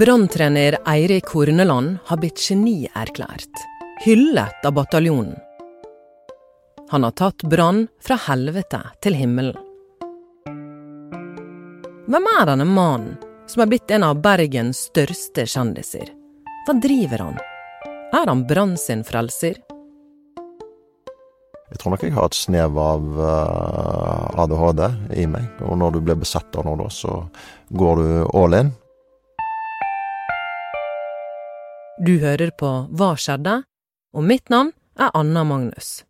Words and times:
Branntrener 0.00 0.78
Eirik 0.84 1.26
Horneland 1.26 1.98
har 2.04 2.16
blitt 2.16 2.40
genierklært, 2.40 3.58
hyllet 4.00 4.64
av 4.64 4.72
bataljonen. 4.72 5.34
Han 6.88 7.04
har 7.04 7.12
tatt 7.20 7.44
Brann 7.44 7.82
fra 8.00 8.16
helvete 8.24 8.80
til 9.04 9.18
himmelen. 9.20 9.60
Hvem 12.08 12.30
er 12.32 12.48
denne 12.48 12.64
mannen 12.64 13.20
som 13.44 13.60
er 13.60 13.68
blitt 13.74 13.92
en 13.92 14.08
av 14.08 14.24
Bergens 14.24 14.86
største 14.88 15.44
kjendiser? 15.44 16.08
Hva 16.64 16.78
driver 16.80 17.26
han? 17.26 17.40
Er 18.16 18.32
han 18.32 18.48
Brann 18.48 18.78
sin 18.80 19.04
frelser? 19.04 19.60
Jeg 21.68 21.76
tror 21.76 21.92
nok 21.92 22.08
jeg 22.08 22.16
har 22.16 22.32
et 22.32 22.40
snev 22.40 22.86
av 22.88 23.04
uh, 23.20 24.44
ADHD 24.48 24.86
i 25.20 25.28
meg. 25.28 25.60
Og 25.60 25.76
når 25.76 25.98
du 25.98 26.06
blir 26.08 26.24
besatt 26.24 26.56
av 26.56 26.64
noe, 26.72 26.88
så 26.88 27.26
går 27.68 28.00
du 28.00 28.06
all 28.32 28.64
in. 28.64 28.78
Du 32.00 32.14
hører 32.16 32.48
på 32.56 32.68
Hva 32.96 33.10
skjedde? 33.20 33.58
Og 34.16 34.24
mitt 34.24 34.48
navn 34.48 34.70
er 34.96 35.10
Anna 35.12 35.42
Magnus. 35.44 36.06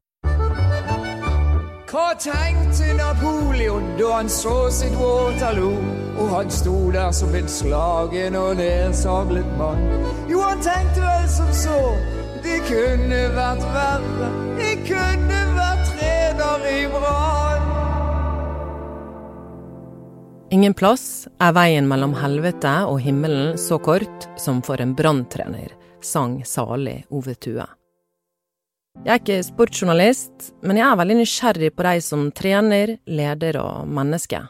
Hva 1.90 2.04
tenkte 2.14 2.92
Napoleon 2.94 3.88
da 3.98 4.12
han 4.20 4.30
så 4.30 4.68
sitt 4.70 4.94
Waterloo? 4.94 5.74
Og 6.14 6.30
han 6.30 6.52
sto 6.54 6.76
der 6.94 7.10
som 7.10 7.34
en 7.34 7.50
slagen 7.50 8.38
og 8.38 8.54
nedsablet 8.60 9.50
mann. 9.58 9.82
Jo, 10.30 10.44
han 10.46 10.62
tenkte 10.62 11.02
vel 11.02 11.26
som 11.34 11.50
så, 11.64 11.80
det 12.46 12.60
kunne 12.70 13.24
vært 13.34 13.66
verre. 13.74 14.30
Jeg 14.62 14.78
kunne 14.86 15.42
vært 15.58 15.84
trener 15.90 16.70
i 16.70 16.80
Brann. 16.94 17.50
Ingen 20.50 20.74
plass 20.74 21.28
er 21.38 21.52
veien 21.54 21.86
mellom 21.86 22.14
helvete 22.18 22.72
og 22.90 23.02
himmelen 23.04 23.58
så 23.58 23.76
kort 23.78 24.26
som 24.38 24.58
for 24.66 24.82
en 24.82 24.96
branntrener, 24.98 25.70
sang 26.04 26.40
salig 26.44 27.04
Ove 27.10 27.34
Tue. 27.34 27.66
Jeg 29.00 29.12
er 29.14 29.20
ikke 29.20 29.42
sportsjournalist, 29.46 30.50
men 30.66 30.80
jeg 30.80 30.86
er 30.88 30.98
veldig 30.98 31.16
nysgjerrig 31.20 31.70
på 31.76 31.86
de 31.86 32.00
som 32.04 32.26
trener, 32.36 32.96
leder 33.06 33.56
og 33.60 33.88
mennesker. 33.88 34.48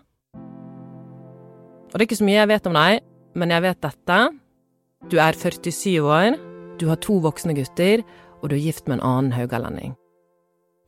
Og 1.90 1.94
det 1.94 2.00
er 2.00 2.06
ikke 2.08 2.20
så 2.22 2.26
mye 2.26 2.38
jeg 2.38 2.50
vet 2.50 2.68
om 2.70 2.78
deg, 2.78 3.04
men 3.38 3.54
jeg 3.54 3.64
vet 3.66 3.82
dette. 3.84 4.18
Du 5.10 5.16
er 5.22 5.36
47 5.36 6.00
år, 6.00 6.38
du 6.80 6.88
har 6.88 6.98
to 7.04 7.18
voksne 7.22 7.54
gutter, 7.58 8.02
og 8.40 8.50
du 8.50 8.56
er 8.56 8.64
gift 8.64 8.88
med 8.88 8.98
en 8.98 9.06
annen 9.06 9.34
haugalending. 9.36 9.94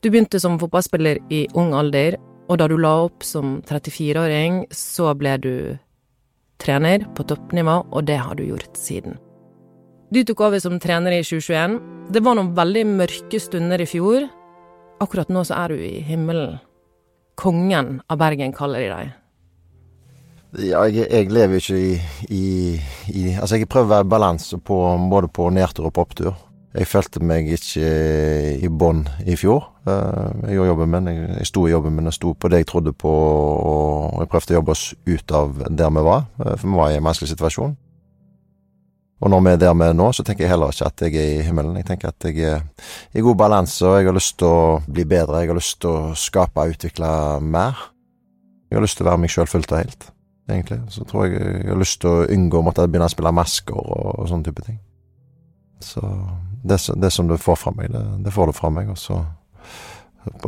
Du 0.03 0.09
begynte 0.11 0.41
som 0.41 0.57
fotballspiller 0.59 1.21
i 1.31 1.45
ung 1.55 1.71
alder, 1.77 2.17
og 2.51 2.59
da 2.59 2.67
du 2.67 2.75
la 2.75 2.95
opp 3.05 3.23
som 3.23 3.61
34-åring, 3.69 4.65
så 4.75 5.13
ble 5.15 5.37
du 5.39 5.53
trener 6.59 7.05
på 7.15 7.23
toppnivå, 7.29 7.83
og 7.91 8.09
det 8.09 8.17
har 8.19 8.35
du 8.35 8.43
gjort 8.47 8.75
siden. 8.79 9.15
Du 10.13 10.19
tok 10.21 10.43
over 10.45 10.61
som 10.61 10.75
trener 10.77 11.15
i 11.15 11.23
2021. 11.25 11.79
Det 12.13 12.21
var 12.21 12.35
noen 12.37 12.51
veldig 12.53 12.83
mørke 12.85 13.39
stunder 13.41 13.81
i 13.81 13.87
fjor. 13.89 14.27
Akkurat 15.01 15.31
nå 15.33 15.41
så 15.47 15.55
er 15.63 15.73
du 15.73 15.79
i 15.81 16.03
himmelen. 16.05 16.59
Kongen 17.39 17.95
av 18.05 18.19
Bergen 18.21 18.53
kaller 18.53 18.83
de 18.83 18.91
deg. 18.91 19.13
Ja, 20.67 20.83
jeg, 20.85 21.07
jeg 21.09 21.31
lever 21.33 21.57
ikke 21.57 21.79
i, 21.81 21.95
i, 22.29 22.43
i 23.09 23.23
Altså, 23.39 23.57
jeg 23.57 23.65
prøver 23.71 23.87
å 23.87 23.93
være 23.95 24.09
balanse 24.11 24.59
på 24.61 24.77
både 25.09 25.31
på 25.33 25.47
nedtur 25.55 25.89
og 25.89 25.95
på 25.95 26.05
opptur. 26.05 26.35
Jeg 26.77 26.91
følte 26.91 27.21
meg 27.25 27.49
ikke 27.55 27.89
i 28.61 28.69
bånn 28.69 29.07
i 29.25 29.37
fjor. 29.39 29.65
Eh, 29.89 30.43
jeg 30.43 30.59
gjorde 30.59 30.73
jobben 30.75 30.93
min, 30.93 31.09
jeg 31.39 31.49
sto 31.49 31.65
i 31.65 31.73
jobben 31.73 31.97
min 31.97 32.11
og 32.11 32.13
sto 32.13 32.35
på 32.37 32.53
det 32.53 32.61
jeg 32.61 32.69
trodde 32.69 32.93
på, 32.93 33.09
og 33.09 34.21
jeg 34.21 34.29
prøvde 34.29 34.53
å 34.53 34.59
jobbe 34.59 34.77
oss 34.77 34.85
ut 35.09 35.33
av 35.41 35.57
der 35.73 35.89
vi 35.97 36.05
var, 36.05 36.27
eh, 36.37 36.53
for 36.53 36.69
vi 36.69 36.79
var 36.83 36.93
i 36.93 37.01
en 37.01 37.09
vanskelig 37.09 37.33
situasjon. 37.33 37.73
Og 39.23 39.31
når 39.31 39.43
vi 39.45 39.51
er 39.53 39.59
der 39.61 39.75
vi 39.79 39.85
er 39.87 39.95
nå, 39.95 40.09
så 40.11 40.23
tenker 40.27 40.43
jeg 40.43 40.51
heller 40.51 40.73
ikke 40.73 40.87
at 40.89 41.01
jeg 41.05 41.15
er 41.15 41.29
i 41.37 41.43
himmelen. 41.47 41.77
Jeg 41.79 41.87
tenker 41.87 42.11
at 42.11 42.25
jeg 42.27 42.43
er 42.43 42.63
i 43.15 43.23
god 43.23 43.37
balanse, 43.39 43.85
og 43.87 43.95
jeg 43.95 44.09
har 44.09 44.17
lyst 44.17 44.35
til 44.41 44.49
å 44.49 44.63
bli 44.83 45.05
bedre. 45.07 45.39
Jeg 45.39 45.53
har 45.53 45.59
lyst 45.59 45.77
til 45.79 45.91
å 45.93 46.15
skape 46.19 46.65
og 46.65 46.73
utvikle 46.75 47.11
mer. 47.39 47.85
Jeg 48.67 48.79
har 48.79 48.83
lyst 48.83 48.99
til 48.99 49.07
å 49.07 49.11
være 49.13 49.21
meg 49.23 49.31
sjøl 49.31 49.47
fullt 49.47 49.71
og 49.71 49.79
helt, 49.79 50.09
egentlig. 50.51 50.79
Så 50.91 51.05
tror 51.07 51.29
jeg 51.29 51.39
jeg 51.39 51.69
har 51.69 51.79
lyst 51.79 52.01
til 52.03 52.11
å 52.11 52.25
unngå 52.35 52.59
å 52.59 52.65
måtte 52.67 52.87
begynne 52.89 53.07
å 53.07 53.13
spille 53.13 53.31
masker 53.37 53.79
og, 53.79 54.09
og 54.17 54.27
sånne 54.31 54.49
type 54.49 54.65
ting. 54.67 54.81
Så 55.83 56.03
det, 56.63 56.81
det 56.99 57.11
som 57.15 57.31
du 57.31 57.37
får 57.39 57.61
fra 57.63 57.73
meg, 57.77 57.93
det, 57.95 58.03
det 58.25 58.35
får 58.35 58.51
du 58.51 58.57
fra 58.59 58.73
meg, 58.75 58.91
og 58.91 58.99
så 58.99 59.21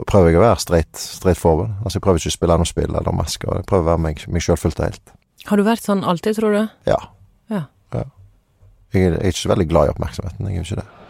prøver 0.07 0.33
jeg 0.33 0.39
å 0.41 0.43
være 0.43 0.59
straight, 0.63 0.99
straight 0.99 1.39
forward. 1.39 1.71
Altså, 1.83 1.99
jeg 1.99 2.05
prøver 2.09 2.19
ikke 2.19 2.33
å 2.33 2.37
spille 2.37 2.59
noe 2.59 2.73
spill 2.73 2.91
eller 2.91 3.15
masker. 3.15 3.55
Jeg 3.61 3.69
prøver 3.71 3.87
å 3.87 3.91
være 3.93 4.03
meg, 4.09 4.27
meg 4.31 4.43
sjøl 4.43 4.59
fullt 4.59 4.83
og 4.83 4.89
helt. 4.89 5.15
Har 5.45 5.59
du 5.59 5.67
vært 5.67 5.87
sånn 5.87 6.03
alltid, 6.07 6.39
tror 6.39 6.55
du? 6.55 6.61
Ja. 6.91 6.99
Ja. 7.51 7.67
Jeg 8.95 9.13
er, 9.13 9.17
ikke 9.27 9.39
så 9.39 9.51
veldig 9.51 9.67
glad 9.69 9.89
i 9.89 9.93
oppmerksomheten. 9.95 10.47
Jeg 10.49 10.61
er 10.61 10.67
ikke 10.69 10.81
det. 10.81 11.04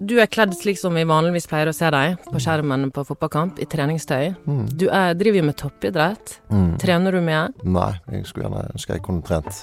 Du 0.00 0.14
er 0.16 0.30
kledd 0.32 0.54
slik 0.56 0.78
som 0.80 0.94
vi 0.96 1.02
vanligvis 1.04 1.44
pleier 1.44 1.68
å 1.68 1.74
se 1.76 1.88
deg 1.92 2.14
på 2.24 2.40
skjermen 2.40 2.86
på 2.94 3.02
fotballkamp, 3.04 3.58
i 3.60 3.66
treningstøy. 3.68 4.30
Du 4.72 4.86
er, 4.88 5.12
driver 5.12 5.42
jo 5.42 5.44
med 5.44 5.56
toppidrett. 5.60 6.38
Trener 6.80 7.12
du 7.12 7.20
mye? 7.20 7.42
Nei, 7.68 7.90
jeg 8.14 8.24
skulle 8.24 8.46
gjerne 8.46 8.62
ønske 8.72 8.96
jeg 8.96 9.02
kunne 9.04 9.20
trent 9.26 9.58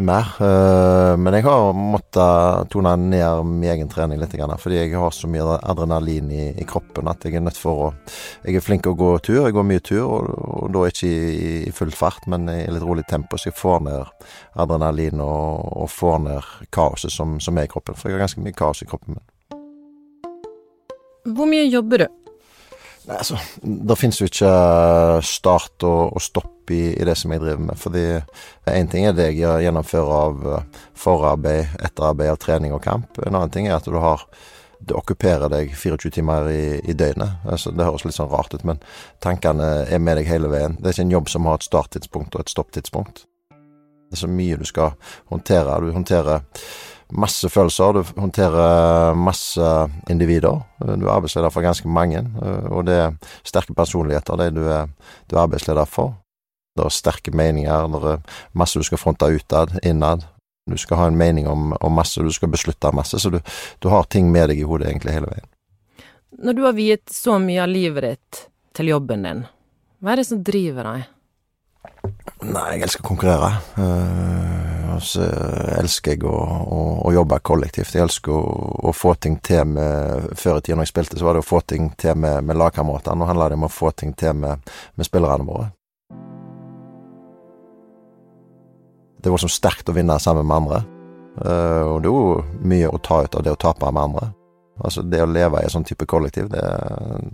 mer. 0.00 0.30
eh, 0.40 1.16
men 1.20 1.36
jeg 1.36 1.44
har 1.44 1.74
måttet 1.76 2.70
tone 2.72 2.94
ned 3.02 3.44
min 3.50 3.68
egen 3.74 3.90
trening 3.92 4.22
litt, 4.22 4.32
fordi 4.32 4.78
jeg 4.78 4.94
har 4.96 5.12
så 5.12 5.28
mye 5.28 5.58
adrenalin 5.60 6.30
i, 6.32 6.46
i 6.56 6.64
kroppen 6.64 7.10
at 7.12 7.26
jeg 7.28 7.36
er 7.36 7.44
nødt 7.44 7.60
for 7.60 7.90
å 7.90 7.90
Jeg 8.46 8.56
er 8.56 8.64
flink 8.64 8.86
til 8.86 8.94
å 8.94 8.96
gå 8.96 9.10
tur, 9.18 9.42
jeg 9.44 9.52
går 9.52 9.66
mye 9.66 9.82
tur, 9.84 10.06
og, 10.06 10.30
og 10.64 10.70
da 10.72 10.86
ikke 10.88 11.10
i, 11.10 11.50
i 11.68 11.74
full 11.76 11.92
fart, 11.92 12.24
men 12.26 12.48
i 12.48 12.62
litt 12.64 12.86
rolig 12.86 13.04
tempo, 13.10 13.36
så 13.36 13.50
jeg 13.50 13.58
får 13.60 13.84
ned 13.84 14.24
adrenalin 14.56 15.20
og, 15.20 15.68
og 15.84 15.92
får 15.92 16.18
ned 16.24 16.48
kaoset 16.72 17.12
som, 17.12 17.36
som 17.44 17.60
er 17.60 17.68
i 17.68 17.72
kroppen. 17.74 17.98
For 17.98 18.08
jeg 18.08 18.16
har 18.16 18.24
ganske 18.24 18.40
mye 18.40 18.56
kaos 18.56 18.80
i 18.80 18.88
kroppen 18.88 19.18
min. 19.18 19.26
Hvor 21.36 21.50
mye 21.50 21.66
jobber 21.70 22.04
du? 22.04 22.06
Nei, 23.08 23.16
altså, 23.16 23.38
Det 23.62 23.96
finnes 23.98 24.20
jo 24.20 24.28
ikke 24.28 24.52
start 25.24 25.86
og, 25.88 26.14
og 26.14 26.22
stopp 26.22 26.70
i, 26.70 26.92
i 26.94 27.06
det 27.06 27.16
som 27.18 27.32
jeg 27.32 27.42
driver 27.42 27.64
med. 27.70 27.80
Fordi 27.80 28.04
én 28.70 28.90
ting 28.90 29.08
er 29.08 29.16
det 29.16 29.32
jeg 29.32 29.64
gjennomfører 29.64 30.14
av 30.14 30.46
eh, 30.46 30.80
forarbeid, 30.94 31.76
etterarbeid 31.80 32.34
av 32.34 32.40
trening 32.42 32.76
og 32.76 32.84
kamp. 32.84 33.18
En 33.24 33.34
annen 33.34 33.52
ting 33.54 33.68
er 33.68 33.78
at 33.78 33.88
du 33.88 33.98
har 33.98 34.26
det 34.80 34.96
okkuperer 34.96 35.50
deg 35.52 35.74
24 35.76 36.12
timer 36.14 36.46
i, 36.48 36.62
i 36.88 36.94
døgnet. 36.96 37.42
Altså, 37.44 37.72
det 37.74 37.84
høres 37.84 38.06
litt 38.06 38.16
sånn 38.16 38.30
rart 38.32 38.54
ut, 38.54 38.64
men 38.64 38.80
tankene 39.20 39.66
er 39.84 40.00
med 40.00 40.16
deg 40.20 40.30
hele 40.30 40.48
veien. 40.52 40.78
Det 40.78 40.88
er 40.88 40.96
ikke 40.96 41.08
en 41.08 41.18
jobb 41.18 41.32
som 41.32 41.48
har 41.50 41.58
et 41.58 41.66
starttidspunkt 41.66 42.36
og 42.36 42.44
et 42.44 42.52
stopptidspunkt. 42.52 43.26
Det 43.50 44.16
er 44.16 44.22
så 44.24 44.30
mye 44.30 44.56
du 44.58 44.64
skal 44.66 44.96
håndtere. 45.30 45.76
Du 45.84 45.92
håndterer 45.94 46.46
masse 47.12 47.48
følelser, 47.50 47.92
du 47.96 48.20
håndterer 48.20 49.14
masse 49.18 49.70
individer. 50.10 50.60
Du 50.78 51.06
er 51.06 51.14
arbeidsleder 51.14 51.52
for 51.52 51.64
ganske 51.64 51.88
mange, 51.88 52.22
og 52.70 52.86
det 52.88 52.96
er 52.96 53.36
sterke 53.46 53.74
personligheter, 53.76 54.38
det 54.40 54.50
du 54.56 54.64
er, 54.68 54.90
du 55.30 55.36
er 55.36 55.44
arbeidsleder 55.44 55.88
for. 55.90 56.14
Det 56.76 56.86
er 56.86 56.94
sterke 56.94 57.34
meninger, 57.36 57.88
det 57.94 58.12
er 58.14 58.42
masse 58.52 58.78
du 58.78 58.86
skal 58.86 59.00
fronte 59.00 59.28
utad, 59.30 59.74
innad. 59.82 60.26
Du 60.70 60.76
skal 60.78 61.00
ha 61.00 61.06
en 61.10 61.18
mening 61.18 61.48
om, 61.48 61.72
om 61.80 61.96
masse, 61.96 62.22
du 62.22 62.32
skal 62.32 62.52
beslutte 62.52 62.92
masse, 62.94 63.18
så 63.18 63.30
du, 63.32 63.40
du 63.78 63.88
har 63.90 64.06
ting 64.06 64.30
med 64.30 64.52
deg 64.52 64.60
i 64.60 64.66
hodet 64.68 64.90
egentlig 64.90 65.16
hele 65.16 65.30
veien. 65.32 65.48
Når 66.40 66.56
du 66.56 66.62
har 66.64 66.76
viet 66.76 67.10
så 67.10 67.40
mye 67.42 67.64
av 67.64 67.72
livet 67.72 68.06
ditt 68.06 68.44
til 68.78 68.92
jobben 68.92 69.26
din, 69.26 69.42
hva 70.00 70.14
er 70.14 70.22
det 70.22 70.28
som 70.30 70.44
driver 70.46 70.86
deg? 70.86 71.08
Nei, 72.46 72.66
jeg 72.76 72.86
elsker 72.86 73.02
å 73.02 73.08
konkurrere. 73.10 73.50
Uh, 73.76 74.59
så 75.02 75.24
elsker 75.78 76.14
jeg 76.14 76.24
å, 76.28 76.36
å, 76.36 76.80
å, 77.06 77.12
jobbe 77.14 77.38
kollektivt. 77.44 77.94
Jeg 77.94 78.04
elsker 78.06 78.34
å, 78.34 78.54
å, 78.90 78.94
få 78.96 79.14
ting 79.20 79.38
til 79.44 79.66
med 79.74 80.30
Før 80.38 80.60
i 80.60 80.64
tida 80.64 80.78
når 80.78 80.88
jeg 80.88 80.92
spilte, 80.92 81.18
så 81.18 81.26
var 81.28 81.36
det 81.36 81.44
å 81.44 81.48
få 81.48 81.60
ting 81.66 81.90
til 82.00 82.16
med, 82.20 82.44
med 82.46 82.58
lagkameratene. 82.60 83.18
Nå 83.20 83.28
handler 83.28 83.52
det 83.52 83.60
om 83.60 83.68
å 83.68 83.72
få 83.72 83.92
ting 83.96 84.14
til 84.18 84.36
med, 84.40 84.70
med 84.94 85.08
spillerne 85.08 85.46
våre. 85.46 85.70
Det 89.20 89.32
var 89.32 89.42
så 89.42 89.50
sterkt 89.52 89.90
å 89.92 89.96
vinne 89.96 90.16
sammen 90.22 90.46
med 90.48 90.62
andre. 90.62 90.82
Uh, 91.40 91.84
og 91.94 91.98
det 92.02 92.10
er 92.10 92.14
jo 92.14 92.66
mye 92.72 92.88
å 92.90 93.00
ta 93.04 93.22
ut 93.24 93.36
av 93.36 93.44
det 93.44 93.52
å 93.54 93.60
tape 93.60 93.90
med 93.92 94.02
andre. 94.10 94.30
Altså 94.80 95.02
Det 95.04 95.20
å 95.22 95.28
leve 95.28 95.60
i 95.60 95.68
en 95.68 95.74
sånn 95.76 95.84
type 95.84 96.08
kollektiv, 96.08 96.48
det, 96.52 96.64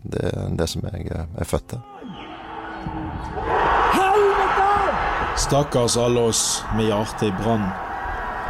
det 0.03 0.27
er 0.33 0.59
det 0.59 0.67
som 0.71 0.83
jeg 0.91 1.07
er 1.15 1.47
født 1.47 1.75
til. 1.75 3.66
Stakkars 5.37 5.97
alle 5.97 6.21
oss 6.21 6.65
med 6.77 6.87
hjertet 6.89 7.29
i 7.29 7.33
brann. 7.43 7.67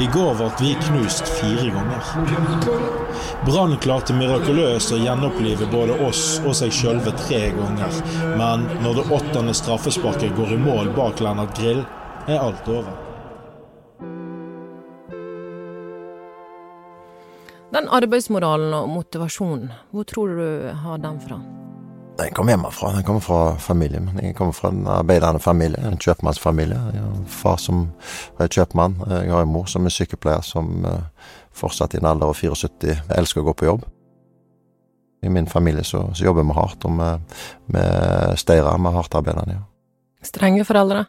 I 0.00 0.06
går 0.12 0.34
ble 0.38 0.46
vi 0.60 0.74
knust 0.84 1.28
fire 1.38 1.70
ganger. 1.72 2.10
Brann 3.46 3.74
klarte 3.82 4.14
mirakuløst 4.14 4.92
å 4.92 5.00
gjenopplive 5.00 5.66
både 5.72 5.96
oss 6.06 6.36
og 6.44 6.52
seg 6.58 6.74
sjølve 6.76 7.14
tre 7.24 7.40
ganger. 7.56 7.98
Men 8.36 8.68
når 8.84 9.00
det 9.00 9.06
åttende 9.18 9.56
straffesparket 9.56 10.36
går 10.36 10.54
i 10.54 10.60
mål 10.62 10.92
bak 10.98 11.24
Lennart 11.24 11.56
Grill, 11.58 11.82
er 12.28 12.38
alt 12.44 12.68
over. 12.68 12.92
Den 17.72 17.88
arbeidsmoralen 17.90 18.76
og 18.76 18.88
motivasjonen, 18.94 19.72
hvor 19.90 20.06
tror 20.06 20.38
du 20.38 20.74
har 20.86 21.00
den 21.02 21.22
fra? 21.24 21.40
Den 22.16 22.32
kommer 22.34 22.52
hjemmefra. 22.52 22.92
Den 22.92 23.02
kommer 23.04 23.20
fra 23.20 23.56
familien 23.60 24.06
min. 24.06 24.24
Jeg 24.24 24.36
kommer 24.36 24.52
fra 24.56 24.70
en 24.72 24.86
arbeidende 24.88 25.40
familie, 25.40 25.82
en 25.84 25.98
kjøpmannsfamilie. 26.00 26.78
Jeg 26.94 27.02
har 27.02 27.10
en 27.12 27.26
far 27.28 27.58
som 27.60 27.82
er 28.40 28.48
kjøpmann. 28.48 28.96
Jeg 29.10 29.32
har 29.32 29.44
en 29.44 29.52
mor 29.52 29.66
som 29.68 29.84
er 29.84 29.92
sykepleier, 29.92 30.40
som 30.40 30.86
eh, 30.88 31.34
fortsatt 31.56 31.94
i 31.94 32.00
en 32.00 32.08
alder 32.08 32.32
av 32.32 32.38
74 32.40 33.02
elsker 33.18 33.42
å 33.42 33.50
gå 33.50 33.56
på 33.60 33.68
jobb. 33.68 33.84
I 35.26 35.32
min 35.32 35.48
familie 35.50 35.84
så, 35.84 36.06
så 36.14 36.24
jobber 36.24 36.46
vi 36.46 36.56
hardt, 36.56 36.84
og 36.86 37.00
vi 37.72 37.84
steirer 38.40 38.80
med 38.80 38.96
hardtarbeidende. 38.96 39.58
Ja. 39.58 39.64
Strenge 40.24 40.64
foreldre? 40.68 41.06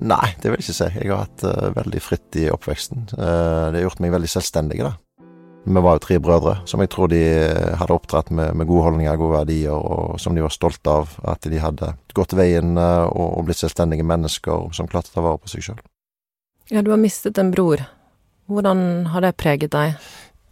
Nei, 0.00 0.36
det 0.40 0.50
vil 0.50 0.60
jeg 0.60 0.68
ikke 0.68 0.76
si. 0.76 0.90
Jeg 1.00 1.10
har 1.10 1.24
hatt 1.24 1.44
uh, 1.44 1.70
veldig 1.74 2.00
fritt 2.04 2.36
i 2.38 2.46
oppveksten. 2.52 3.08
Uh, 3.16 3.70
det 3.72 3.80
har 3.80 3.88
gjort 3.88 4.02
meg 4.04 4.14
veldig 4.14 4.30
selvstendig, 4.30 4.84
da. 4.86 4.94
Vi 5.70 5.82
var 5.84 5.96
jo 5.96 6.02
tre 6.02 6.18
brødre 6.22 6.56
som 6.68 6.82
jeg 6.82 6.90
tror 6.90 7.10
de 7.12 7.20
hadde 7.78 7.94
oppdratt 7.94 8.32
med, 8.34 8.56
med 8.58 8.66
gode 8.66 8.88
holdninger, 8.88 9.18
gode 9.20 9.36
verdier, 9.38 9.74
og 9.74 10.18
som 10.20 10.34
de 10.34 10.42
var 10.42 10.54
stolte 10.54 10.96
av. 11.02 11.12
At 11.30 11.46
de 11.46 11.62
hadde 11.62 11.92
gått 12.16 12.34
veien 12.38 12.74
uh, 12.78 13.06
og, 13.06 13.38
og 13.38 13.46
blitt 13.46 13.60
selvstendige 13.60 14.06
mennesker 14.06 14.70
som 14.76 14.90
klarte 14.90 15.12
å 15.12 15.18
ta 15.18 15.26
vare 15.28 15.42
på 15.42 15.52
seg 15.52 15.68
sjøl. 15.68 15.84
Ja, 16.70 16.82
du 16.82 16.90
har 16.92 17.00
mistet 17.02 17.38
en 17.38 17.52
bror. 17.54 17.84
Hvordan 18.50 19.12
har 19.14 19.22
det 19.22 19.36
preget 19.38 19.74
deg? 19.74 19.94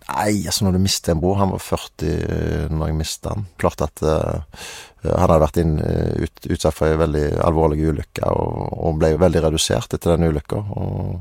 Nei, 0.09 0.47
altså 0.49 0.65
når 0.65 0.79
du 0.79 0.81
mister 0.81 1.13
en 1.13 1.21
bror 1.21 1.37
Han 1.37 1.51
var 1.53 1.61
40 1.61 2.71
når 2.73 2.91
jeg 2.91 2.97
mistet 2.97 3.29
han. 3.33 3.45
Klart 3.61 3.83
at 3.85 4.03
uh, 4.07 4.63
han 5.05 5.27
hadde 5.27 5.43
vært 5.43 5.61
inn, 5.63 5.77
ut, 5.79 6.49
utsatt 6.55 6.75
for 6.75 6.91
en 6.91 7.03
veldig 7.03 7.27
alvorlig 7.45 7.91
ulykke 7.91 8.31
og, 8.33 8.73
og, 8.73 8.97
ble 8.99 9.13
veldig 9.21 9.45
redusert 9.45 9.95
etter 9.95 10.15
den 10.15 10.31
ulykka. 10.31 10.63
Og 10.79 11.21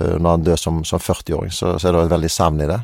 uh, 0.00 0.16
når 0.16 0.28
han 0.30 0.50
dør 0.50 0.60
som, 0.60 0.82
som 0.88 1.02
40-åring, 1.02 1.54
så, 1.54 1.76
så, 1.76 1.88
er 1.88 1.96
det 1.96 2.06
et 2.08 2.14
veldig 2.16 2.32
savn 2.32 2.64
i 2.64 2.70
det. 2.72 2.82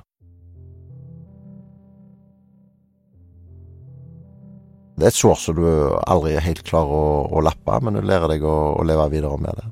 Det 4.96 5.06
er 5.06 5.12
et 5.12 5.16
sår 5.16 5.38
som 5.40 5.56
du 5.56 5.66
aldri 6.04 6.34
er 6.36 6.44
helt 6.44 6.64
klar 6.68 6.88
å, 6.88 7.04
å 7.32 7.40
lappe, 7.44 7.78
men 7.84 7.96
du 7.96 8.02
lærer 8.04 8.34
deg 8.34 8.44
å, 8.44 8.56
å 8.76 8.84
leve 8.84 9.08
videre 9.14 9.38
med 9.40 9.56
det. 9.56 9.70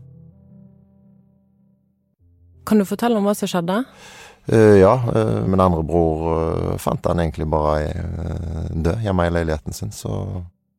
Kan 2.68 2.80
du 2.80 2.86
fortelle 2.88 3.18
om 3.18 3.26
hva 3.28 3.34
som 3.36 3.50
skjedde? 3.50 3.82
Uh, 4.50 4.78
ja, 4.80 4.94
uh, 4.96 5.42
min 5.44 5.60
andre 5.60 5.82
bror 5.86 6.24
uh, 6.24 6.78
fant 6.80 7.04
han 7.06 7.20
egentlig 7.20 7.46
bare 7.52 7.92
død 8.70 9.04
hjemme 9.04 9.26
i 9.28 9.34
leiligheten 9.34 9.76
sin, 9.76 9.92
så 9.92 10.14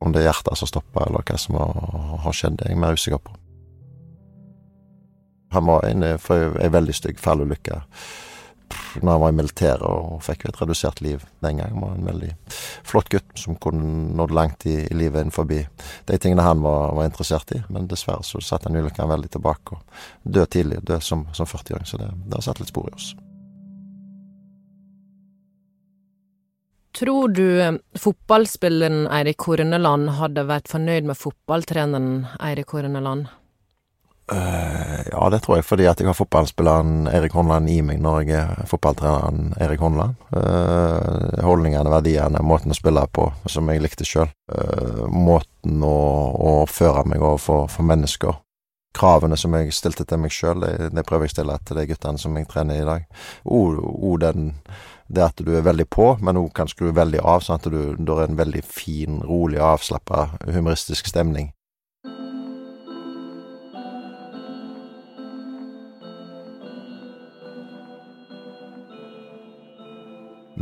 om 0.02 0.10
det 0.10 0.22
er 0.22 0.32
hjertet 0.32 0.58
som 0.58 0.70
stoppa, 0.70 1.06
eller 1.06 1.22
hva 1.22 1.38
som 1.38 1.60
har, 1.60 1.78
har 2.24 2.34
skjedd, 2.34 2.58
det 2.58 2.66
er 2.66 2.74
jeg 2.74 2.82
mer 2.82 2.98
usikker 2.98 3.22
på. 3.22 3.38
Han 5.52 5.68
var 5.68 5.86
inne 5.86 6.16
for 6.18 6.56
ei 6.58 6.70
veldig 6.72 6.96
stygg 6.96 7.20
fallulykke 7.22 7.82
når 9.00 9.12
han 9.12 9.22
var 9.22 9.32
i 9.32 9.36
militæret 9.38 9.84
og 9.86 10.20
fikk 10.26 10.44
jo 10.44 10.52
et 10.52 10.60
redusert 10.60 11.02
liv 11.04 11.24
den 11.44 11.58
gangen. 11.60 11.74
Han 11.76 11.84
var 11.84 11.96
en 11.96 12.08
veldig 12.10 12.30
flott 12.88 13.10
gutt 13.12 13.32
som 13.38 13.58
kunne 13.62 14.12
nådd 14.18 14.34
langt 14.36 14.66
i, 14.66 14.76
i 14.84 14.98
livet 14.98 15.22
innenfor 15.24 15.48
de 15.48 15.64
tingene 16.18 16.46
han 16.46 16.62
var, 16.64 16.92
var, 16.96 17.08
interessert 17.08 17.54
i. 17.56 17.62
Men 17.72 17.88
dessverre 17.90 18.24
så 18.26 18.40
satt 18.42 18.68
den 18.68 18.78
ulykken 18.80 19.10
veldig 19.10 19.32
tilbake 19.36 19.76
og 19.76 20.00
død 20.22 20.54
tidlig, 20.56 20.80
død 20.86 21.02
som, 21.02 21.26
som 21.32 21.48
40-åring. 21.48 21.88
Så 21.88 22.00
det, 22.00 22.10
det 22.26 22.38
har 22.38 22.48
satt 22.48 22.62
litt 22.62 22.72
spor 22.72 22.90
i 22.90 22.96
oss. 22.96 23.12
Tror 26.92 27.32
du 27.32 27.78
fotballspilleren 27.96 29.06
Eirik 29.08 29.40
Horneland 29.48 30.10
hadde 30.18 30.44
vært 30.44 30.68
fornøyd 30.68 31.08
med 31.08 31.16
fotballtreneren 31.16 32.26
Eirik 32.44 32.74
Horneland? 32.76 33.30
Uh, 34.30 35.02
ja, 35.10 35.22
det 35.30 35.40
tror 35.42 35.58
jeg 35.58 35.66
fordi 35.66 35.86
at 35.90 35.98
jeg 36.00 36.06
har 36.06 36.14
fotballspilleren 36.14 37.08
Erik 37.10 37.34
Håndland 37.34 37.66
i 37.68 37.80
meg 37.84 37.98
når 38.00 38.20
jeg 38.22 38.36
er 38.38 38.68
fotballtreneren 38.70 39.50
Erik 39.60 39.82
Håndland. 39.82 40.14
Uh, 40.30 41.42
holdningene, 41.42 41.90
verdiene, 41.90 42.44
måten 42.46 42.72
å 42.72 42.78
spille 42.78 43.02
på 43.10 43.26
som 43.50 43.68
jeg 43.72 43.82
likte 43.82 44.06
sjøl. 44.06 44.30
Uh, 44.46 45.04
måten 45.10 45.82
å, 45.82 45.98
å 46.38 46.54
oppføre 46.62 47.04
meg 47.10 47.24
overfor 47.24 47.66
for 47.72 47.88
mennesker. 47.88 48.38
Kravene 48.92 49.38
som 49.40 49.54
jeg 49.56 49.72
stilte 49.74 50.04
til 50.06 50.20
meg 50.22 50.32
sjøl, 50.34 50.62
det, 50.62 50.92
det, 50.92 51.04
prøver 51.08 51.26
jeg 51.26 51.32
å 51.32 51.36
stille 51.38 51.60
til 51.66 51.80
de 51.80 51.86
guttene 51.90 52.20
som 52.20 52.36
jeg 52.36 52.48
trener 52.50 52.82
i 52.82 52.88
dag. 52.88 53.06
Og 53.48 54.20
den 54.20 54.52
det 55.12 55.24
at 55.24 55.40
du 55.44 55.50
er 55.56 55.64
veldig 55.66 55.86
på, 55.92 56.06
men 56.24 56.38
òg 56.40 56.52
kan 56.56 56.70
skru 56.70 56.92
veldig 56.96 57.20
av, 57.20 57.42
sånn 57.44 57.58
at 57.58 57.66
du, 57.68 57.80
det 57.98 58.14
er 58.14 58.30
en 58.30 58.38
veldig 58.38 58.62
fin, 58.64 59.18
rolig, 59.28 59.60
avslappa, 59.60 60.30
humoristisk 60.46 61.10
stemning. 61.10 61.50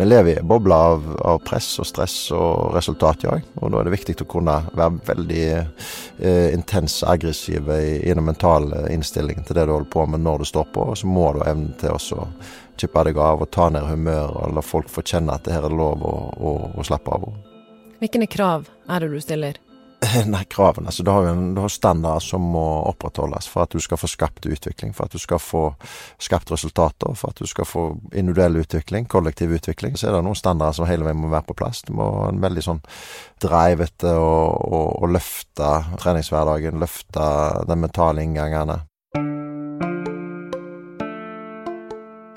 Vi 0.00 0.06
lever 0.06 0.30
i 0.30 0.38
en 0.38 0.48
boble 0.48 0.74
av, 0.74 1.02
av, 1.20 1.42
press 1.44 1.74
og 1.82 1.84
stress 1.84 2.14
og 2.32 2.70
resultatjag, 2.72 3.42
og 3.60 3.68
da 3.68 3.82
er 3.82 3.84
det 3.84 3.92
viktig 3.92 4.14
å 4.24 4.26
kunne 4.32 4.54
være 4.72 4.94
veldig 5.10 5.42
eh, 5.50 6.46
intens 6.54 7.02
aggressiv 7.04 7.68
i, 7.74 7.98
i 8.08 8.14
den 8.16 8.24
mentale 8.24 8.86
innstillingen 8.94 9.44
til 9.44 9.58
det 9.58 9.66
du 9.68 9.74
holder 9.74 9.90
på 9.92 10.06
med 10.08 10.24
når 10.24 10.40
du 10.40 10.48
står 10.48 10.70
på, 10.72 10.86
og 10.88 10.96
så 10.96 11.10
må 11.10 11.26
du 11.36 11.42
evne 11.44 11.76
til 11.82 11.92
å 11.92 12.24
chippe 12.80 13.04
deg 13.10 13.20
av 13.20 13.44
og 13.44 13.52
ta 13.52 13.68
ned 13.68 13.90
humøret 13.90 14.40
og 14.40 14.56
la 14.56 14.64
folk 14.64 14.88
få 14.88 15.04
kjenne 15.04 15.36
at 15.36 15.44
det 15.44 15.58
her 15.58 15.68
er 15.68 15.76
lov 15.82 16.00
å, 16.00 16.16
å, 16.32 16.54
å 16.80 16.88
slappe 16.88 17.20
av. 17.20 17.28
Hvilke 18.00 18.30
krav 18.38 18.72
er 18.88 19.04
det 19.04 19.12
du 19.12 19.20
stiller? 19.20 19.60
Nei, 20.26 20.44
kravene. 20.44 20.86
Altså, 20.86 21.02
du 21.02 21.10
har 21.10 21.26
jo 21.28 21.68
standarder 21.68 22.22
som 22.24 22.42
må 22.52 22.64
opprettholdes 22.90 23.48
for 23.50 23.64
at 23.64 23.74
du 23.74 23.80
skal 23.82 24.00
få 24.00 24.08
skapt 24.10 24.46
utvikling, 24.46 24.94
for 24.96 25.06
at 25.06 25.14
du 25.14 25.20
skal 25.22 25.40
få 25.42 25.62
skapt 26.18 26.50
resultater, 26.50 27.14
for 27.18 27.30
at 27.30 27.40
du 27.40 27.46
skal 27.46 27.68
få 27.68 27.84
individuell 28.12 28.60
utvikling, 28.62 29.06
kollektiv 29.10 29.52
utvikling. 29.56 29.96
Så 29.96 30.08
er 30.08 30.16
det 30.16 30.24
noen 30.26 30.38
standarder 30.38 30.78
som 30.78 30.88
hele 30.88 31.06
veien 31.06 31.20
må 31.20 31.30
være 31.32 31.50
på 31.50 31.58
plass. 31.62 31.82
Du 31.86 31.94
må 31.96 32.08
ha 32.22 32.28
en 32.30 32.42
veldig 32.42 32.66
sånn 32.66 32.82
drive 33.42 33.86
etter 33.86 34.18
å, 34.18 34.86
å, 34.96 35.10
løfte 35.10 35.70
treningshverdagen, 36.00 36.80
løfte 36.80 37.30
de 37.68 37.78
mentale 37.78 38.26
inngangene. 38.26 38.80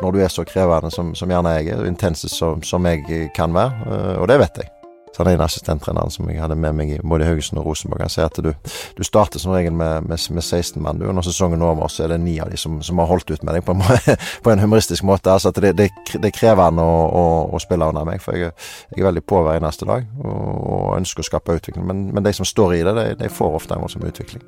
Når 0.03 0.12
du 0.12 0.20
er 0.20 0.32
så 0.32 0.44
krevende 0.44 0.92
som, 0.92 1.13
som 1.15 1.32
gjerne 1.32 1.58
jeg 1.62 1.72
er, 1.72 1.86
intense 1.88 2.27
som, 2.27 2.63
som 2.68 2.84
jeg 2.89 3.30
kan 3.36 3.56
være, 3.56 3.86
øh, 3.88 4.15
og 4.24 4.32
det 4.32 4.42
vet 4.44 4.65
jeg. 4.65 4.83
Så 5.13 5.22
han 5.22 5.29
ene 5.29 5.46
assistenttreneren 5.46 6.10
som 6.10 6.29
jeg 6.32 6.41
hadde 6.41 6.55
med 6.58 6.74
meg 6.74 6.91
i 6.96 6.98
både 7.05 7.27
Haugesund 7.27 7.60
og 7.62 7.67
Rosenborg, 7.70 8.01
han 8.01 8.10
sier 8.10 8.25
at 8.25 8.39
du, 8.41 8.50
du 8.98 9.03
starter 9.05 9.41
som 9.41 9.53
regel 9.53 9.75
med, 9.77 10.08
med, 10.10 10.17
med 10.34 10.41
16 10.41 10.82
mann, 10.82 10.98
du, 10.98 11.05
når 11.13 11.27
sesongen 11.27 11.62
er 11.62 11.70
over, 11.70 11.91
så 11.93 12.08
er 12.08 12.15
det 12.15 12.20
ni 12.24 12.39
av 12.41 12.50
de 12.50 12.58
som, 12.58 12.79
som 12.82 12.98
har 12.98 13.12
holdt 13.12 13.29
ut 13.29 13.46
med 13.46 13.53
deg 13.53 13.65
på 13.67 13.75
en, 13.77 13.84
på 14.43 14.53
en 14.53 14.63
humoristisk 14.63 15.05
måte. 15.05 15.29
Altså 15.29 15.53
at 15.53 15.62
det, 15.62 15.75
det, 15.77 15.91
det 16.15 16.32
er 16.32 16.34
krevende 16.34 16.82
å, 16.82 16.98
å, 17.05 17.24
å, 17.53 17.62
spille 17.62 17.91
under 17.93 18.10
meg, 18.10 18.25
for 18.25 18.39
jeg, 18.39 18.55
jeg 18.89 19.03
er 19.03 19.10
veldig 19.12 19.25
på 19.29 19.46
hver 19.46 19.62
eneste 19.62 19.86
dag 19.89 20.10
og, 20.17 20.34
og, 20.34 20.89
ønsker 20.98 21.22
å 21.22 21.29
skape 21.29 21.60
utvikling. 21.62 21.86
Men, 21.86 22.08
men, 22.10 22.25
de 22.25 22.34
som 22.34 22.50
står 22.50 22.79
i 22.79 22.84
det, 22.88 22.98
de, 22.98 23.08
de 23.22 23.29
får 23.29 23.62
ofte 23.62 23.77
en 23.77 23.86
voldsom 23.86 24.10
utvikling. 24.10 24.41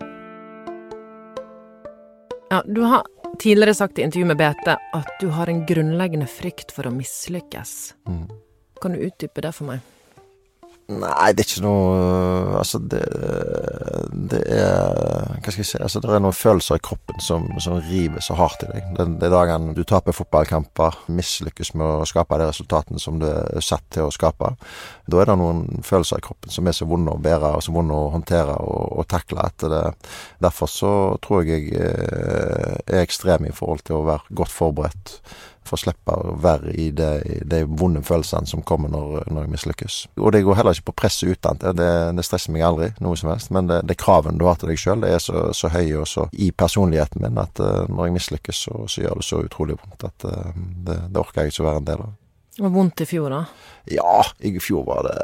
Ja, 2.50 2.64
du 2.66 2.82
har 2.90 3.06
tidligere 3.42 3.78
sagt 3.78 4.00
i 4.00 4.06
intervju 4.06 4.34
med 4.34 4.42
BT 4.42 4.74
at 4.74 5.18
du 5.22 5.30
har 5.38 5.50
en 5.52 5.66
grunnleggende 5.70 6.30
frykt 6.30 6.74
for 6.74 6.90
å 6.90 6.94
mislykkes. 6.94 7.94
Mm. 8.10 8.32
Kan 8.82 8.98
du 8.98 9.06
utdype 9.06 9.46
det 9.46 9.54
for 9.54 9.70
meg? 9.70 9.95
Nei, 10.86 11.32
det 11.34 11.42
er 11.42 11.48
ikke 11.50 11.62
noe 11.66 12.58
Altså, 12.60 12.78
det, 12.78 13.00
det 14.30 14.42
er 14.54 15.32
Hva 15.42 15.50
skal 15.50 15.64
jeg 15.64 15.70
si 15.72 15.80
Altså, 15.82 16.02
det 16.04 16.12
er 16.14 16.22
noen 16.22 16.36
følelser 16.38 16.78
i 16.78 16.84
kroppen 16.86 17.24
som, 17.26 17.48
som 17.64 17.80
river 17.88 18.22
så 18.22 18.36
hardt 18.38 18.68
i 18.68 18.70
deg. 18.70 18.92
Den, 19.00 19.16
den 19.22 19.34
dagen 19.34 19.72
du 19.78 19.82
taper 19.88 20.14
fotballkamper, 20.14 21.00
mislykkes 21.10 21.74
med 21.80 22.04
å 22.04 22.06
skape 22.10 22.38
de 22.38 22.50
resultatene 22.52 23.02
som 23.02 23.18
du 23.22 23.26
er 23.30 23.66
satt 23.66 23.86
til 23.94 24.06
å 24.06 24.14
skape, 24.14 24.52
da 25.10 25.22
er 25.22 25.32
det 25.32 25.38
noen 25.40 25.82
følelser 25.86 26.22
i 26.22 26.26
kroppen 26.26 26.54
som 26.54 26.70
er 26.70 26.78
så 26.78 26.88
vonde 26.90 27.16
å 27.16 27.22
bære 27.22 27.56
og 27.58 27.66
så 27.66 27.74
vonde 27.74 27.98
å 27.98 28.12
håndtere 28.14 28.58
og, 28.62 28.86
og 29.02 29.10
takle. 29.10 29.42
At 29.46 29.66
det, 29.72 29.82
derfor 30.44 30.70
så 30.72 30.94
tror 31.26 31.46
jeg 31.46 31.66
jeg 31.72 31.82
eh, 31.82 32.78
er 32.86 33.02
ekstrem 33.02 33.50
i 33.50 33.54
forhold 33.56 33.86
til 33.88 34.00
å 34.00 34.06
være 34.08 34.38
godt 34.38 34.54
forberedt 34.54 35.20
for 35.68 35.78
å 35.78 35.82
slippe 35.82 36.16
å 36.16 36.36
være 36.42 36.74
i 36.80 36.90
de, 36.96 37.10
de 37.46 37.62
vonde 37.68 38.04
følelsene 38.06 38.50
som 38.50 38.64
kommer 38.66 38.92
når, 38.94 39.30
når 39.30 39.46
jeg 39.46 39.54
mislykkes. 39.54 40.00
Og 40.20 40.34
det 40.36 40.44
går 40.46 40.60
heller 40.60 40.78
ikke 40.78 40.92
på 40.92 40.98
presset 41.04 41.32
utenat. 41.32 41.66
Det, 41.78 41.92
det, 42.18 42.26
stresser 42.26 42.54
meg 42.56 42.66
aldri, 42.68 42.92
noe 43.04 43.18
som 43.20 43.32
helst. 43.34 43.52
Men 43.56 43.70
det, 43.72 43.82
det 43.90 44.00
kravene 44.02 44.40
du 44.40 44.48
har 44.50 44.60
til 44.62 44.72
deg 44.72 44.82
sjøl, 44.82 45.06
er 45.08 45.22
så, 45.24 45.48
så 45.58 45.72
høye 45.74 46.04
og 46.04 46.10
så 46.10 46.28
i 46.34 46.52
personligheten 46.56 47.24
min 47.24 47.42
at 47.42 47.62
uh, 47.64 47.86
når 47.90 48.10
jeg 48.10 48.18
mislykkes, 48.20 48.62
så, 48.68 48.84
så, 48.92 49.06
gjør 49.06 49.22
det 49.22 49.28
så 49.30 49.42
utrolig 49.46 49.80
vondt 49.80 50.08
at 50.08 50.30
uh, 50.30 50.54
det, 50.56 51.00
det, 51.10 51.20
orker 51.22 51.46
jeg 51.46 51.56
ikke 51.56 51.66
å 51.66 51.70
være 51.72 51.84
en 51.84 51.90
del 51.90 52.06
av. 52.06 52.14
Det 52.56 52.64
var 52.64 52.72
vondt 52.72 53.02
i 53.04 53.06
fjor, 53.10 53.34
da? 53.34 53.42
Ja, 53.92 54.22
i 54.48 54.54
fjor 54.64 54.86
var 54.88 55.02
det, 55.04 55.16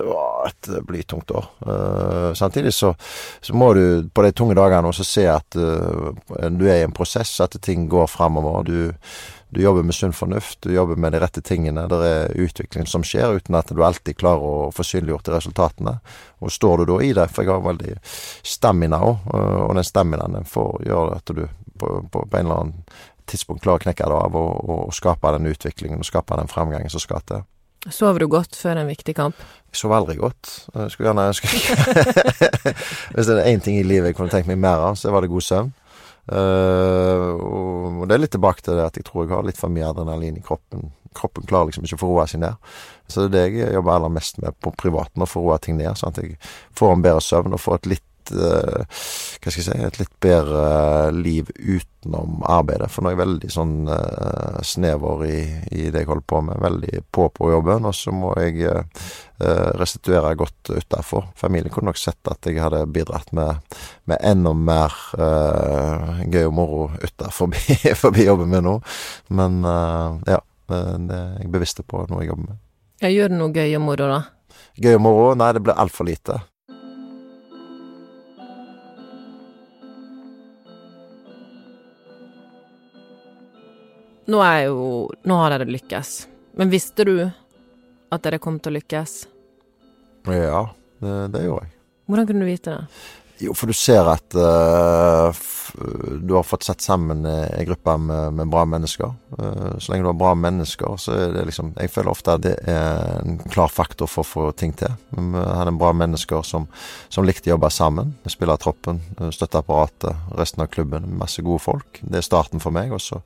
det 0.00 0.06
var 0.08 0.48
et 0.48 0.70
blytungt 0.88 1.30
år. 1.30 1.44
Uh, 1.62 2.32
samtidig 2.34 2.72
så, 2.74 2.90
så, 3.40 3.54
må 3.54 3.70
du 3.78 4.08
på 4.10 4.24
de 4.26 4.32
tunge 4.34 4.56
dagene 4.58 4.90
også 4.90 5.06
se 5.06 5.28
at 5.30 5.54
uh, 5.54 6.10
du 6.50 6.66
er 6.66 6.80
i 6.80 6.88
en 6.88 6.96
prosess, 6.96 7.36
at 7.44 7.54
ting 7.62 7.86
går 7.92 8.10
framover. 8.10 8.66
Du, 8.66 9.22
du 9.52 9.60
jobber 9.60 9.82
med 9.84 9.94
sunn 9.94 10.14
fornuft, 10.16 10.62
du 10.62 10.72
jobber 10.72 10.96
med 10.96 11.12
de 11.12 11.18
rette 11.20 11.42
tingene. 11.44 11.84
Det 11.88 11.96
er 12.08 12.36
utvikling 12.40 12.86
som 12.88 13.02
skjer, 13.04 13.36
uten 13.36 13.58
at 13.58 13.68
du 13.68 13.82
alltid 13.84 14.16
klarer 14.16 14.40
å 14.48 14.70
få 14.72 14.86
synliggjort 14.86 15.28
resultatene. 15.34 15.98
Og 16.40 16.52
står 16.52 16.80
du 16.80 16.86
da 16.88 16.96
i 17.04 17.10
det, 17.12 17.26
for 17.28 17.44
jeg 17.44 17.52
har 17.52 17.66
veldig 17.66 17.98
stamina 18.54 19.02
òg, 19.04 19.26
og 19.28 19.74
den 19.76 19.84
staminaen 19.84 20.48
får 20.48 20.86
gjøre 20.88 21.18
at 21.20 21.34
du 21.36 21.42
på, 21.44 21.90
på, 22.08 22.22
på, 22.24 22.38
en 22.38 22.46
eller 22.46 22.62
annen 22.62 22.80
tidspunkt 23.28 23.60
klarer 23.66 23.82
å 23.82 23.84
knekke 23.84 24.08
det 24.08 24.20
av 24.24 24.40
og, 24.40 24.70
og 24.72 24.96
skape 24.96 25.34
den 25.36 25.52
utviklingen 25.52 26.00
og 26.00 26.08
skape 26.08 26.40
den 26.40 26.48
fremgangen 26.48 26.92
som 26.92 27.04
skal 27.04 27.20
til. 27.28 27.44
Sover 27.92 28.22
du 28.22 28.30
godt 28.30 28.56
før 28.56 28.78
en 28.78 28.88
viktig 28.88 29.18
kamp? 29.18 29.36
Jeg 29.68 29.82
sover 29.82 29.98
aldri 29.98 30.16
godt. 30.16 30.48
Jeg 30.72 30.92
skulle 30.94 31.10
gjerne 31.10 31.28
ønske 31.32 31.48
Hvis 33.16 33.28
det 33.28 33.36
er 33.36 33.48
én 33.50 33.60
ting 33.60 33.80
i 33.80 33.84
livet 33.84 34.12
jeg 34.12 34.16
kunne 34.16 34.32
tenkt 34.32 34.48
meg 34.48 34.60
mer 34.62 34.80
av, 34.92 34.96
så 34.96 35.12
var 35.12 35.24
det 35.24 35.32
god 35.32 35.44
søvn. 35.44 35.72
Uh, 36.30 37.34
og 37.34 38.04
det 38.06 38.14
er 38.14 38.22
litt 38.22 38.34
tilbake 38.36 38.62
til 38.62 38.78
det 38.78 38.84
at 38.86 38.98
jeg 38.98 39.06
tror 39.08 39.24
jeg 39.24 39.34
har 39.34 39.46
litt 39.46 39.58
for 39.58 39.72
mye 39.74 39.88
adrenalin 39.88 40.38
i 40.38 40.44
kroppen. 40.44 40.92
Kroppen 41.18 41.46
klarer 41.48 41.68
liksom 41.68 41.84
ikke 41.84 41.98
å 41.98 42.02
få 42.04 42.12
roa 42.12 42.28
seg 42.30 42.44
ned. 42.44 42.70
Så 43.10 43.26
det 43.26 43.26
er 43.26 43.34
det 43.34 43.64
jeg 43.64 43.74
jobber 43.76 43.96
aller 43.96 44.14
mest 44.14 44.38
med 44.42 44.56
på 44.62 44.72
privaten, 44.78 45.24
å 45.24 45.28
få 45.28 45.42
roa 45.44 45.58
ting 45.62 45.76
ned. 45.80 45.98
Sånn 45.98 46.14
at 46.14 46.22
jeg 46.22 46.38
får 46.78 46.94
en 46.94 47.04
bedre 47.04 47.24
søvn 47.24 47.56
og 47.56 47.62
får 47.62 47.82
et 47.82 47.90
litt 47.96 48.06
Hva 48.30 49.50
skal 49.50 49.58
jeg 49.58 49.64
si 49.66 49.78
Et 49.86 49.98
litt 49.98 50.12
bedre 50.22 51.10
liv 51.16 51.48
utenom 51.58 52.42
arbeidet. 52.46 52.90
For 52.92 53.02
nå 53.02 53.10
er 53.10 53.16
jeg 53.16 53.22
veldig 53.22 53.50
sånn 53.52 53.74
uh, 53.90 54.60
snever 54.66 55.24
i, 55.26 55.40
i, 55.72 55.88
det 55.90 56.04
jeg 56.04 56.10
holder 56.10 56.28
på 56.30 56.42
med. 56.46 56.60
Veldig 56.62 57.02
på 57.10 57.26
på 57.34 57.50
jobben. 57.52 57.88
Og 57.88 57.96
så 57.96 58.14
må 58.14 58.34
jeg 58.38 58.62
uh, 58.68 59.08
restituere 59.80 60.36
godt 60.38 60.70
utafor. 60.70 61.32
Familien 61.36 61.72
kunne 61.72 61.90
nok 61.90 62.00
sett 62.00 62.30
at 62.30 62.46
jeg 62.46 62.62
hadde 62.62 62.84
bidratt 62.94 63.32
med, 63.34 63.58
med 64.06 64.22
enda 64.22 64.54
mer 64.54 64.94
gøy 66.30 66.46
og 66.46 66.54
moro 66.54 66.86
utafor 67.02 67.50
forbi 68.04 68.28
jobben 68.28 68.52
min 68.52 68.66
nå. 68.68 68.78
Men 69.34 69.62
ja. 70.28 70.38
Det 70.72 71.16
er 71.16 71.40
jeg 71.42 71.50
bevisst 71.52 71.82
på 71.88 72.04
noe 72.08 72.22
jeg 72.22 72.30
jobber 72.32 72.52
med. 72.52 72.60
Ja, 73.02 73.10
gjør 73.10 73.32
du 73.32 73.38
noe 73.40 73.52
gøy 73.52 73.74
og 73.76 73.84
moro, 73.84 74.08
da? 74.08 74.20
Gøy 74.80 74.96
og 74.96 75.04
moro? 75.04 75.24
Nei, 75.38 75.50
det 75.56 75.62
blir 75.66 75.78
altfor 75.78 76.06
lite. 76.08 76.38
Nå 84.30 84.42
er 84.44 84.64
jo 84.68 85.10
Nå 85.26 85.38
har 85.40 85.54
dere 85.54 85.70
lykkes. 85.70 86.10
Men 86.58 86.70
visste 86.70 87.06
du 87.08 87.16
at 87.22 88.22
dere 88.26 88.38
kom 88.42 88.58
til 88.60 88.74
å 88.74 88.76
lykkes? 88.78 89.14
Ja, 90.28 90.66
det, 91.02 91.14
det 91.32 91.46
gjorde 91.46 91.64
jeg. 91.66 91.72
Hvordan 92.06 92.28
kunne 92.28 92.44
du 92.44 92.50
vite 92.50 92.74
det? 92.76 93.00
Jo, 93.42 93.54
for 93.58 93.70
du 93.70 93.74
ser 93.74 94.06
at 94.06 94.36
uh, 94.38 95.34
du 96.22 96.34
har 96.36 96.44
fått 96.46 96.66
satt 96.66 96.82
sammen 96.84 97.24
ei 97.26 97.64
gruppe 97.66 97.94
med, 97.98 98.36
med, 98.38 98.50
bra 98.52 98.62
mennesker. 98.68 99.10
Uh, 99.34 99.78
så 99.82 99.92
lenge 99.92 100.06
du 100.06 100.10
har 100.12 100.18
bra 100.20 100.32
mennesker, 100.38 100.94
så 101.00 101.16
er 101.16 101.34
det 101.34 101.46
liksom 101.48 101.72
Jeg 101.80 101.90
føler 101.90 102.12
ofte 102.12 102.36
at 102.36 102.44
det 102.44 102.54
er 102.70 103.18
en 103.22 103.40
klar 103.50 103.72
faktor 103.72 104.10
for 104.10 104.22
å 104.22 104.28
få 104.28 104.44
ting 104.58 104.74
til. 104.78 104.94
Vi 105.10 105.42
hadde 105.42 105.74
bra 105.80 105.90
mennesker 105.96 106.44
som, 106.46 106.68
som 107.10 107.26
likte 107.26 107.50
å 107.50 107.54
jobbe 107.56 107.72
sammen. 107.74 108.14
Spillertroppen, 108.30 109.00
troppen, 109.02 109.34
støtteapparatet, 109.34 110.30
resten 110.38 110.62
av 110.62 110.70
klubben. 110.72 111.10
Masse 111.18 111.42
gode 111.42 111.64
folk. 111.64 112.02
Det 112.02 112.20
er 112.20 112.26
starten 112.26 112.62
for 112.62 112.74
meg. 112.74 112.92
Og 112.94 113.02
så 113.02 113.22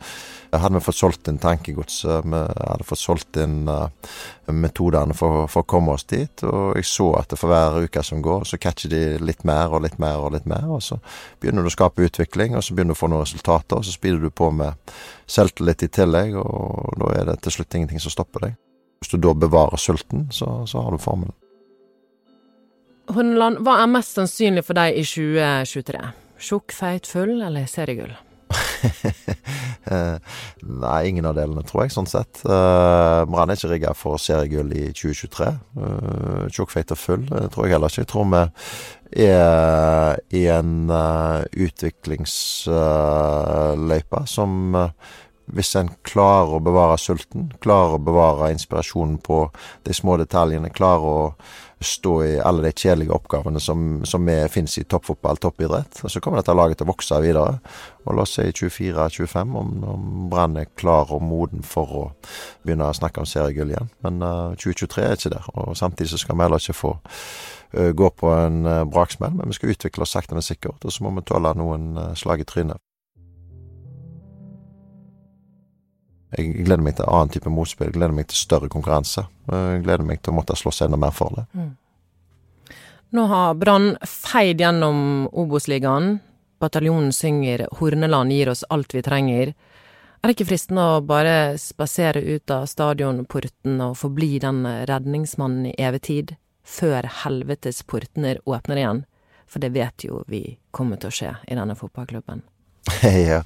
hadde 0.55 0.79
vi 0.79 0.85
fått 0.87 1.01
solgt 1.01 1.29
inn 1.29 1.43
tankegodset. 1.43 2.25
Vi 2.25 2.41
hadde 2.41 2.89
fått 2.89 3.03
solgt 3.03 3.41
inn 3.43 3.67
uh, 3.69 3.89
metodene 4.53 5.15
for, 5.15 5.47
for, 5.51 5.65
å 5.65 5.69
komme 5.69 5.95
oss 5.97 6.07
dit. 6.09 6.43
Og 6.47 6.77
jeg 6.79 6.87
så 6.89 7.09
at 7.19 7.35
for 7.39 7.51
hver 7.51 7.87
uke 7.87 8.03
som 8.07 8.23
går, 8.23 8.45
så 8.49 8.59
catcher 8.63 8.93
de 8.93 9.01
litt 9.23 9.45
mer 9.49 9.75
og 9.75 9.83
litt 9.87 9.99
mer 10.03 10.23
og 10.23 10.35
litt 10.37 10.47
mer. 10.51 10.67
Og 10.71 10.83
så 10.85 10.99
begynner 11.41 11.67
du 11.67 11.71
å 11.71 11.75
skape 11.75 12.07
utvikling, 12.07 12.57
og 12.57 12.65
så 12.65 12.77
begynner 12.77 12.95
du 12.95 12.99
å 12.99 13.01
få 13.01 13.11
noen 13.13 13.25
resultater. 13.25 13.81
Og 13.81 13.87
så 13.87 13.97
speeder 13.97 14.23
du 14.23 14.31
på 14.31 14.51
med 14.55 14.95
selvtillit 15.31 15.87
i 15.87 15.91
tillegg, 15.99 16.37
og 16.41 17.01
da 17.03 17.15
er 17.17 17.31
det 17.31 17.41
til 17.47 17.59
slutt 17.59 17.79
ingenting 17.79 18.03
som 18.03 18.15
stopper 18.15 18.49
deg. 18.49 18.61
Hvis 19.03 19.13
du 19.13 19.19
da 19.21 19.35
bevarer 19.37 19.81
sulten, 19.81 20.29
så, 20.33 20.63
så 20.69 20.85
har 20.85 20.95
du 20.95 21.03
formelen. 21.03 21.35
Hundeland, 23.13 23.61
hva 23.63 23.81
er 23.83 23.91
mest 23.91 24.17
sannsynlig 24.17 24.65
for 24.67 24.79
deg 24.79 24.97
i 24.99 25.05
2023? 25.07 26.07
Tjukk, 26.43 26.75
feit, 26.75 27.07
full 27.07 27.39
eller 27.39 27.69
seriegull? 27.71 28.17
Nei, 30.85 31.01
ingen 31.09 31.29
av 31.29 31.35
delene, 31.39 31.63
tror 31.67 31.81
jeg, 31.85 31.93
sånn 31.95 32.11
sett. 32.11 32.35
Uh, 32.47 33.21
Brann 33.31 33.51
er 33.51 33.57
ikke 33.59 33.73
rigga 33.73 33.91
for 33.97 34.15
seriegull 34.23 34.71
i 34.75 34.85
2023. 34.91 35.49
Uh, 35.79 36.45
Tjukkfeit 36.51 36.93
og 36.95 36.99
full 37.01 37.25
uh, 37.31 37.47
tror 37.53 37.63
jeg 37.67 37.73
heller 37.77 37.91
ikke. 37.93 38.05
Jeg 38.05 38.13
tror 38.13 38.27
vi 38.33 38.43
er 39.27 40.13
i 40.35 40.43
en 40.51 40.73
uh, 40.91 41.41
utviklingsløype 41.67 44.21
som 44.31 44.51
hvis 45.55 45.75
en 45.79 45.93
klarer 46.07 46.57
å 46.57 46.63
bevare 46.65 46.97
sulten, 46.99 47.51
klarer 47.63 47.97
å 47.97 48.03
bevare 48.03 48.51
inspirasjonen 48.55 49.19
på 49.23 49.45
de 49.87 49.95
små 49.95 50.17
detaljene, 50.19 50.73
klarer 50.75 51.07
å 51.07 51.21
stå 51.81 52.13
i 52.25 52.39
alle 52.41 52.65
de 52.65 52.73
kjedelige 52.73 53.13
oppgavene 53.13 53.61
som, 53.61 54.01
som 54.09 54.29
finnes 54.51 54.79
i 54.81 54.85
toppfotball, 54.89 55.37
toppidrett. 55.37 56.01
Og 56.03 56.11
så 56.13 56.23
kommer 56.25 56.41
dette 56.41 56.55
laget 56.57 56.81
til 56.81 56.89
å 56.89 56.93
vokse 56.93 57.21
videre. 57.21 57.59
Og 58.07 58.17
la 58.17 58.25
oss 58.25 58.37
si 58.39 58.47
24-25, 58.49 59.53
om, 59.61 59.75
om 59.85 60.07
Brann 60.33 60.57
er 60.57 60.71
klar 60.79 61.13
og 61.13 61.23
moden 61.27 61.65
for 61.67 61.93
å 61.93 62.05
begynne 62.65 62.89
å 62.89 62.97
snakke 62.97 63.21
om 63.21 63.29
seriegull 63.29 63.75
igjen. 63.75 63.93
Men 64.07 64.25
uh, 64.25 64.33
eh, 64.55 64.59
2023 64.63 65.05
er 65.05 65.21
ikke 65.21 65.35
der. 65.37 65.53
Og 65.55 65.77
samtidig 65.77 66.15
så 66.15 66.23
skal 66.23 66.39
vi 66.39 66.47
heller 66.47 66.65
ikke 66.65 66.81
få 66.81 66.97
uh, 66.97 67.93
gå 68.01 68.11
på 68.23 68.33
en 68.33 68.63
uh, 68.65 68.83
braksmell, 68.89 69.37
men 69.37 69.53
vi 69.53 69.61
skal 69.61 69.77
utvikle 69.77 70.09
oss 70.09 70.17
sakte, 70.17 70.39
men 70.39 70.47
sikkert. 70.47 70.81
Og 70.81 70.97
så 70.97 71.05
må 71.05 71.13
vi 71.19 71.29
tåle 71.29 71.53
noen 71.61 71.93
slag 72.17 72.41
i 72.41 72.49
trynet. 72.49 72.81
Jeg 76.35 76.67
gleder 76.67 76.83
meg 76.83 76.97
til 76.99 77.07
annen 77.07 77.31
type 77.31 77.51
motspill. 77.53 77.91
Jeg 77.91 77.99
gleder 77.99 78.15
meg 78.17 78.27
til 78.31 78.41
større 78.41 78.71
konkurranse. 78.73 79.27
Jeg 79.53 79.83
gleder 79.85 80.07
meg 80.07 80.23
til 80.23 80.35
å 80.35 80.39
måtte 80.41 80.57
slåss 80.59 80.83
enda 80.87 80.99
mer 80.99 81.15
for 81.15 81.37
det. 81.37 81.47
Mm. 81.55 81.75
Nå 83.15 83.27
har 83.31 83.55
Brann 83.55 83.93
feid 84.03 84.61
gjennom 84.61 85.29
Obos-ligaen. 85.31 86.19
Bataljonen 86.59 87.13
synger 87.13 87.69
'Horneland 87.71 88.33
gir 88.33 88.49
oss 88.51 88.65
alt 88.71 88.95
vi 88.95 89.03
trenger'. 89.03 89.55
Er 90.23 90.29
det 90.29 90.35
ikke 90.35 90.49
fristende 90.49 90.83
å 90.83 91.05
bare 91.05 91.59
spasere 91.61 92.19
ut 92.19 92.51
av 92.51 92.67
stadionporten 92.67 93.81
og 93.85 93.97
forbli 94.01 94.41
den 94.43 94.65
redningsmannen 94.67 95.69
i 95.71 95.75
evig 95.79 96.03
tid, 96.03 96.37
før 96.65 97.07
helvetes 97.23 97.83
portner 97.83 98.41
åpner 98.45 98.77
igjen? 98.77 99.05
For 99.47 99.63
det 99.63 99.71
vet 99.77 100.03
jo 100.09 100.25
vi 100.27 100.59
kommer 100.73 100.97
til 100.97 101.13
å 101.13 101.15
skje 101.15 101.33
i 101.47 101.55
denne 101.55 101.77
fotballklubben. 101.79 102.43
ja, 103.03 103.41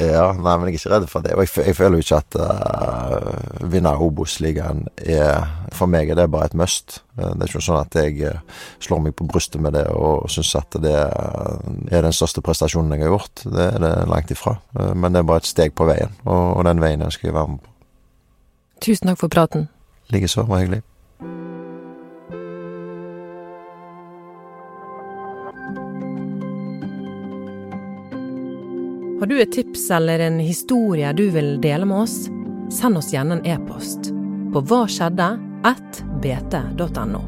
ja, 0.00 0.24
nei, 0.32 0.54
men 0.56 0.68
jeg 0.68 0.74
er 0.74 0.78
ikke 0.78 0.92
redd 0.94 1.06
for 1.10 1.24
det. 1.24 1.34
Og 1.36 1.44
jeg, 1.44 1.52
jeg 1.66 1.76
føler 1.76 1.98
jo 1.98 2.06
ikke 2.06 2.20
at 2.22 2.38
uh, 2.40 3.68
vinne 3.68 3.92
Obos-ligaen 4.04 4.86
er 5.04 5.44
For 5.76 5.90
meg 5.90 6.08
er 6.08 6.18
det 6.18 6.28
bare 6.32 6.48
et 6.48 6.56
must. 6.58 7.02
Uh, 7.18 7.34
det 7.34 7.44
er 7.44 7.52
ikke 7.52 7.64
sånn 7.68 7.82
at 7.82 7.98
jeg 8.00 8.16
uh, 8.24 8.60
slår 8.84 9.04
meg 9.04 9.16
på 9.18 9.28
brystet 9.28 9.60
med 9.64 9.76
det 9.76 9.84
og 9.92 10.28
syns 10.32 10.54
at 10.58 10.78
det 10.82 10.94
er 10.96 12.04
den 12.06 12.16
største 12.16 12.44
prestasjonen 12.44 12.96
jeg 12.96 13.06
har 13.06 13.16
gjort. 13.16 13.44
Det 13.44 13.70
er 13.74 13.82
det 13.84 13.94
langt 14.08 14.32
ifra. 14.34 14.56
men 14.94 15.12
det 15.12 15.22
er 15.22 15.30
bare 15.30 15.44
et 15.44 15.50
steg 15.50 15.74
på 15.76 15.88
veien, 15.88 16.14
og, 16.24 16.58
og 16.58 16.68
den 16.68 16.80
veien 16.82 17.04
ønsker 17.04 17.28
jeg 17.28 17.36
være 17.36 17.54
med 17.54 17.64
på. 17.64 17.74
Tusen 18.84 19.10
takk 19.10 19.20
for 19.20 19.32
praten. 19.32 19.68
Likeså. 20.14 20.46
Var 20.48 20.64
hyggelig. 20.64 20.82
Har 29.18 29.26
du 29.26 29.40
et 29.42 29.52
tips 29.52 29.90
eller 29.90 30.18
en 30.18 30.38
historie 30.38 31.12
du 31.12 31.24
vil 31.34 31.56
dele 31.60 31.86
med 31.90 32.04
oss? 32.04 32.28
Send 32.70 33.00
oss 33.00 33.10
gjerne 33.10 33.40
en 33.40 33.46
e-post 33.50 34.12
på 34.54 34.62
hva 34.70 34.84
skjedde 34.86 35.26
at 35.66 35.98
bt.no. 36.22 37.24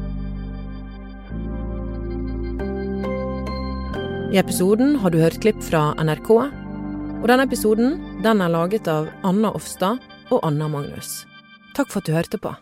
I 4.31 4.39
episoden 4.39 4.95
har 5.03 5.11
du 5.11 5.19
hørt 5.19 5.41
klipp 5.43 5.59
fra 5.67 5.89
NRK, 5.99 6.31
og 6.31 7.27
denne 7.27 7.43
episoden 7.43 7.99
den 8.23 8.39
er 8.39 8.55
laget 8.55 8.87
av 8.87 9.11
Anna 9.27 9.51
Offstad 9.51 9.99
og 10.31 10.39
Anna 10.47 10.71
Magnus. 10.71 11.25
Takk 11.75 11.91
for 11.91 11.99
at 11.99 12.07
du 12.07 12.15
hørte 12.15 12.39
på. 12.39 12.55